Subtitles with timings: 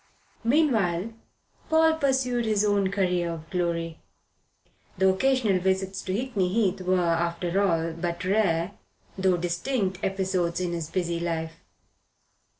[0.43, 1.13] Meanwhile
[1.69, 3.99] Paul pursued his own career of glory.
[4.97, 8.71] The occasional visits to Hickney Heath were, after all, but rare,
[9.15, 11.53] though distinct, episodes in his busy life.